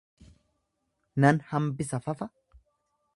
[1.25, 2.31] Nan hambisa fafa